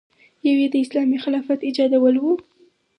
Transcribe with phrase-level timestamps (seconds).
[0.45, 2.25] یو یې د اسلامي خلافت ایجادول و.